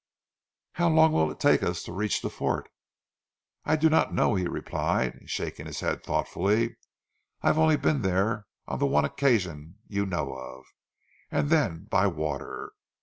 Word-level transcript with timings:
"How 0.71 0.89
long 0.89 1.11
will 1.11 1.29
it 1.29 1.39
take 1.39 1.61
us 1.61 1.83
to 1.83 1.93
reach 1.93 2.23
the 2.23 2.31
fort?" 2.31 2.71
"I 3.65 3.75
do 3.75 3.87
not 3.87 4.15
know," 4.15 4.33
he 4.33 4.47
replied, 4.47 5.29
shaking 5.29 5.67
his 5.67 5.81
head 5.81 6.03
thoughtfully. 6.03 6.75
"I 7.43 7.47
have 7.49 7.59
only 7.59 7.77
been 7.77 8.01
there 8.01 8.47
on 8.67 8.79
the 8.79 8.87
one 8.87 9.05
occasion 9.05 9.75
you 9.87 10.07
know 10.07 10.33
of 10.33 10.65
and 11.29 11.51
then 11.51 11.83
by 11.83 12.07
water. 12.07 12.71